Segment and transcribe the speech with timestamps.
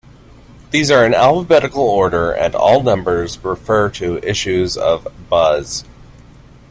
[0.71, 5.85] These are in alphabetical order and all numbers refer to issues of "Buzz".